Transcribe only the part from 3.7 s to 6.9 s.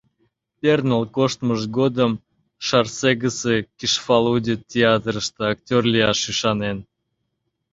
Кишфалуди театрыште актёр лияш ӱшанен.